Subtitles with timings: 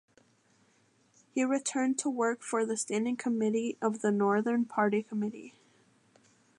[1.29, 5.53] He returned to work for the Standing Committee of the Northern Party Committee.